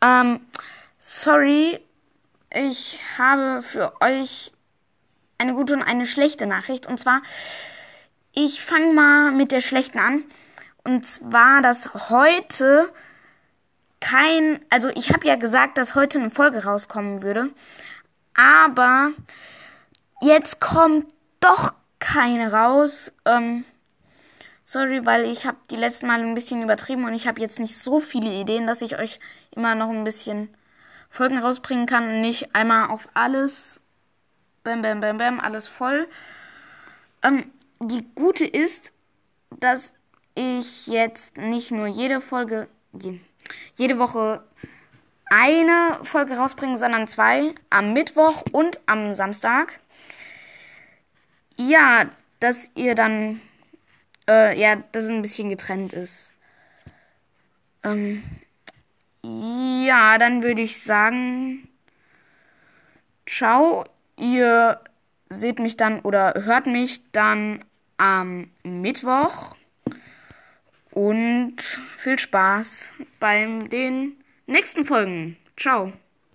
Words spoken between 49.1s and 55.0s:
Samstag. Ja, dass ihr dann, äh, ja,